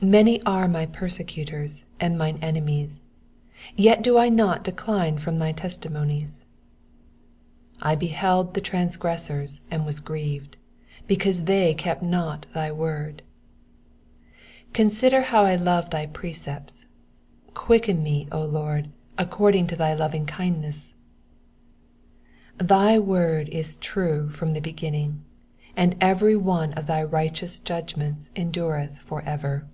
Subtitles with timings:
[0.00, 3.00] 157 Many are my persecutors and mine enemies;
[3.78, 6.44] yd do I not decline from thy testimonies.
[7.80, 10.58] 1 58 I beheld the transgressors, and was grieved;
[11.06, 13.22] because they kept not thy word.
[14.72, 16.84] 1 59 Consider how I love thy precepts:
[17.54, 20.92] quicken me, LORD, according to thy lovingkindness.
[22.60, 25.24] 160 Thy word is true from the beginning:
[25.74, 29.66] and every one of thy righteous judgments endureih for ever.